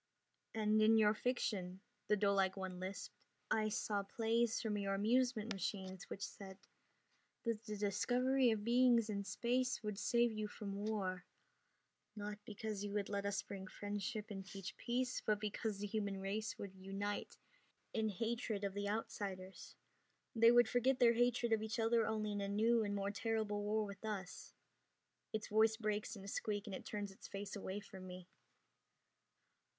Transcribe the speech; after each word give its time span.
"And 0.55 0.81
in 0.81 0.97
your 0.97 1.13
fiction," 1.13 1.79
the 2.07 2.17
doelike 2.17 2.57
one 2.57 2.79
lisped, 2.79 3.13
"I 3.51 3.69
saw 3.69 4.01
plays 4.01 4.59
from 4.59 4.79
your 4.79 4.95
amusement 4.95 5.53
machines 5.53 6.09
which 6.09 6.23
said 6.25 6.57
that 7.43 7.63
the 7.65 7.77
discovery 7.77 8.49
of 8.49 8.63
beings 8.63 9.11
in 9.11 9.23
space 9.23 9.83
would 9.83 9.99
save 9.99 10.31
you 10.31 10.47
from 10.47 10.87
war, 10.87 11.23
not 12.15 12.39
because 12.45 12.83
you 12.83 12.93
would 12.93 13.09
let 13.09 13.27
us 13.27 13.43
bring 13.43 13.67
friendship 13.67 14.31
and 14.31 14.43
teach 14.43 14.75
peace, 14.75 15.21
but 15.23 15.39
because 15.39 15.77
the 15.77 15.85
human 15.85 16.19
race 16.19 16.57
would 16.57 16.73
unite 16.73 17.37
in 17.93 18.09
hatred 18.09 18.63
of 18.63 18.73
the 18.73 18.89
outsiders. 18.89 19.75
They 20.35 20.51
would 20.51 20.67
forget 20.67 20.97
their 20.97 21.13
hatred 21.13 21.53
of 21.53 21.61
each 21.61 21.77
other 21.79 22.07
only 22.07 22.31
in 22.31 22.41
a 22.41 22.47
new 22.49 22.83
and 22.83 22.95
more 22.95 23.11
terrible 23.11 23.61
war 23.61 23.85
with 23.85 24.03
us." 24.03 24.51
Its 25.31 25.47
voice 25.47 25.77
breaks 25.77 26.15
in 26.15 26.23
a 26.23 26.27
squeak 26.27 26.65
and 26.65 26.73
it 26.73 26.85
turns 26.87 27.11
its 27.11 27.27
face 27.27 27.55
away 27.55 27.79
from 27.79 28.07
me. 28.07 28.27